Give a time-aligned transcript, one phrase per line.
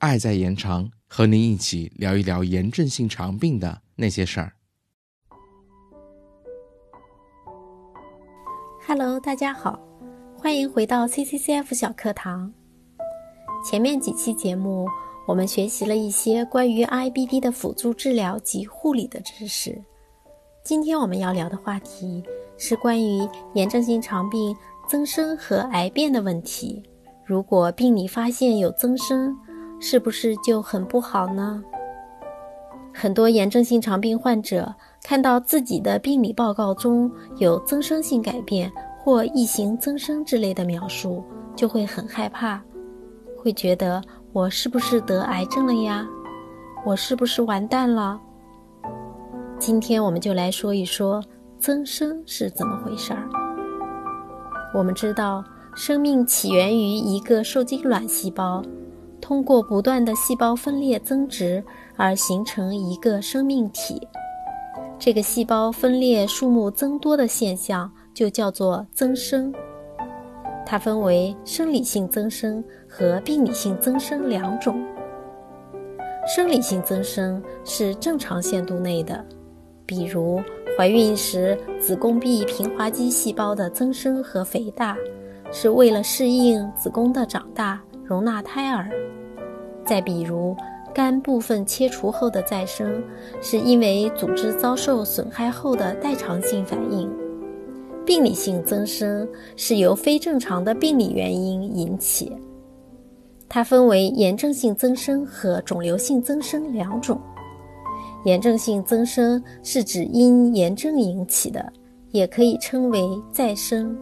[0.00, 4.52] 爱在延长，和您一起聊一聊炎症性肠病的那些事儿。
[8.86, 9.78] Hello，大家好，
[10.38, 12.50] 欢迎回到 CCCF 小课堂。
[13.62, 14.88] 前面几期节目，
[15.26, 19.78] 我们学习了一些关于 IBD 的辅助治疗及护理的知识。
[20.64, 22.22] 今天我们要聊的话题
[22.56, 24.56] 是关于炎症性肠病
[24.88, 26.82] 增生和癌变的问题。
[27.24, 29.36] 如果病理发现有增生，
[29.78, 31.62] 是不是就很不好呢？
[32.94, 41.22] 很多炎症性肠病患者看到自己的病理报告中有增生性改变或异型增生之类的描述，
[41.54, 42.60] 就会很害怕，
[43.36, 46.08] 会觉得我是不是得癌症了呀？
[46.86, 48.18] 我是不是完蛋了？
[49.58, 51.22] 今天我们就来说一说
[51.58, 53.47] 增生是怎么回事儿。
[54.74, 55.42] 我们知道，
[55.74, 58.62] 生命起源于一个受精卵细胞。
[59.20, 61.62] 通过不断的细胞分裂增殖
[61.96, 64.00] 而形成一个生命体，
[64.98, 69.52] 这个细胞分裂数目增多的现象就叫做增生。
[70.64, 74.80] 它分为生理性增生和病理性增生两种。
[76.26, 79.24] 生理性增生是正常限度内的，
[79.84, 80.40] 比如
[80.78, 84.96] 怀孕时子宫壁平滑肌细胞的增生和肥大，
[85.50, 88.88] 是为了适应子宫的长大，容纳胎儿。
[89.84, 90.56] 再比如，
[90.94, 93.02] 肝部分切除后的再生，
[93.40, 97.08] 是因为组织遭受损害后的代偿性反应；
[98.06, 102.30] 病理性增生是由非正常的病理原因引起。
[103.48, 107.20] 它分为炎症性增生和肿瘤性增生两种。
[108.24, 111.72] 炎症性增生是指因炎症引起的，
[112.10, 113.00] 也可以称为
[113.32, 113.96] 再生。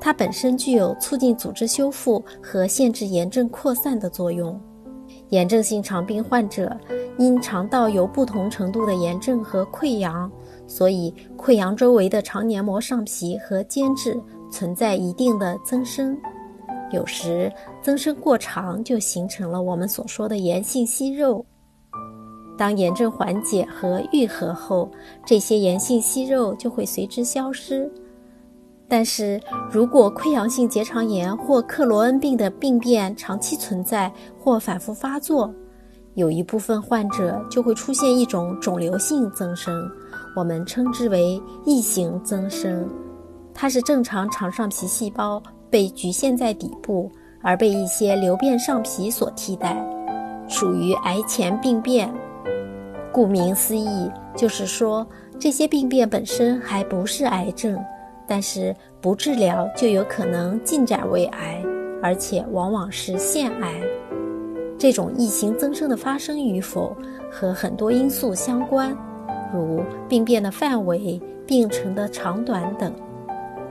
[0.00, 4.58] 它本身具有促进组织修复和限制炎症扩散的作用。
[5.28, 6.74] 炎症性肠病患者
[7.18, 10.30] 因肠道有不同程度的炎症和溃疡，
[10.66, 14.18] 所以溃疡周围的肠黏膜上皮和间质
[14.50, 16.16] 存在一定的增生。
[16.90, 21.44] 有时增生过长，就形成了我们所说的炎性息肉。
[22.60, 24.86] 当炎症缓解和愈合后，
[25.24, 27.90] 这些炎性息肉就会随之消失。
[28.86, 29.40] 但是
[29.70, 35.50] 如果溃疡性结肠炎或克罗恩病的病变长期存在或反复发作，
[36.16, 39.90] 有一部分患者就会出现一种肿瘤性增生，
[40.36, 42.86] 我们称之为异型增生。
[43.54, 47.10] 它是正常肠上皮细胞被局限在底部，
[47.40, 49.82] 而被一些瘤变上皮所替代，
[50.46, 52.12] 属于癌前病变。
[53.12, 55.06] 顾名思义，就是说
[55.38, 57.78] 这些病变本身还不是癌症。
[58.26, 61.60] 但是不治疗就有可能进展为癌，
[62.00, 63.74] 而且往往是腺癌。
[64.78, 66.96] 这种异型增生的发生与否
[67.28, 68.96] 和很多因素相关，
[69.52, 72.94] 如病变的范围、病程的长短等，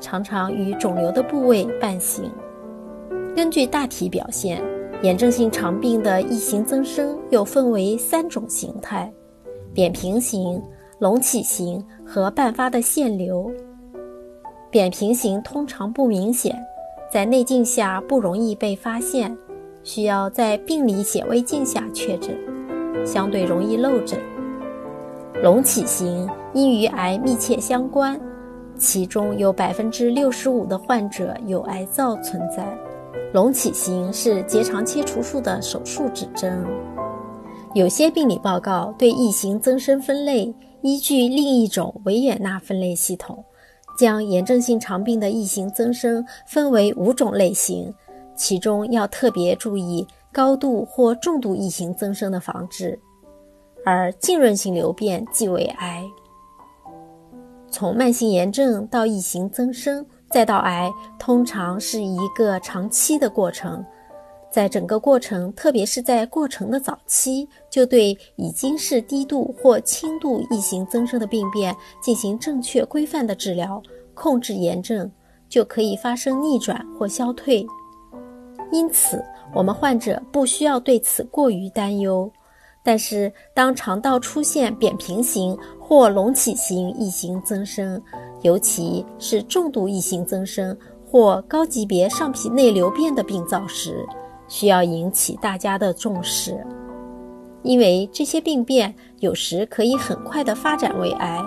[0.00, 2.30] 常常与肿瘤的部位伴行。
[3.34, 4.62] 根据大体表现，
[5.00, 9.10] 炎症性肠病的异型增生又分为三种形态：
[9.74, 10.62] 扁平型、
[10.98, 13.50] 隆起型和伴发的腺瘤。
[14.70, 16.58] 扁平型通常不明显，
[17.10, 19.36] 在内镜下不容易被发现，
[19.82, 22.36] 需要在病理显微镜下确诊，
[23.04, 24.18] 相对容易漏诊。
[25.42, 28.20] 隆起型因与癌密切相关，
[28.76, 32.66] 其中有百分之六十五的患者有癌灶存在。
[33.32, 36.64] 隆起型是结肠切除术的手术指征。
[37.74, 43.42] 有些病理报告对异型增生分类依据另一种维也纳分类系统。
[43.98, 47.92] 将炎症性肠病的异型增生分为五种类型，
[48.34, 52.98] 其中要特别注意高度或重度异型增生的防治，
[53.84, 56.02] 而浸润性瘤变即为癌。
[57.70, 63.84] 从慢性炎症到异型增生再到癌，通常是一个长期的过程。
[64.52, 73.82] 在整个过程，特别是在过程的早期，就对已经是低度或轻度异型增生的病变进行正确规范的治疗，
[74.12, 75.10] 控制炎症，
[75.48, 77.66] 就可以发生逆转或消退。
[78.70, 82.30] 因此，我们患者不需要对此过于担忧。
[82.84, 88.02] 但是，当肠道出现扁平型或隆起型异型增生，
[88.42, 90.76] 尤其是重度异型增生
[91.08, 94.04] 或高级别上皮内瘤变的病灶时，
[94.48, 96.64] 需要引起大家的重视，
[97.62, 101.40] 因为这些病变有时可以很快的发展为癌，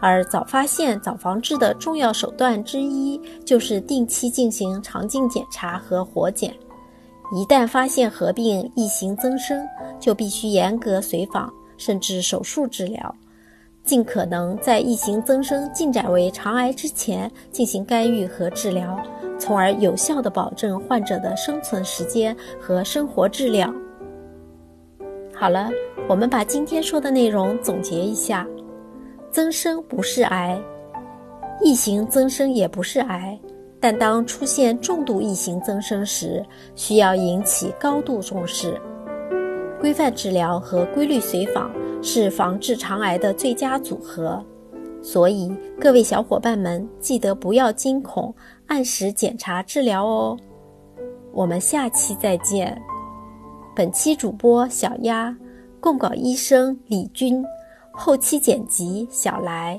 [0.00, 6.54] 而早发现、早防治的重要手段之一，就是定期进行肠镜检查和活检。
[7.34, 9.66] 一旦发现合并异型增生，
[9.98, 13.14] 就必须严格随访，甚至手术治疗，
[13.82, 19.02] 尽可能在异型增生进展为肠癌之前进行干预和治疗，
[19.38, 23.74] 从而有效地保证患者的生存时间和生活质量。
[25.34, 25.68] 好了，
[26.08, 28.46] 我们把今天说的内容总结一下。
[29.30, 30.56] 增生不是癌，
[31.60, 33.36] 异型增生也不是癌，
[33.80, 36.40] 但当出现重度异型增生时，
[36.76, 38.80] 需要引起高度重视。
[39.80, 41.68] 规范治疗和规律随访
[42.00, 44.40] 是防治肠癌的最佳组合，
[45.04, 48.34] 所以各位小伙伴们记得不要惊恐，
[48.66, 50.34] 按时检查治疗哦。
[51.30, 52.80] 我们下期再见。
[53.76, 55.36] 本期主播小丫，
[55.78, 57.44] 供稿医生李军。
[57.92, 59.78] 后期剪辑小来。